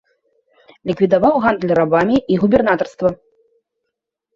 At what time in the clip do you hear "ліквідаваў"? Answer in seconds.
0.93-1.35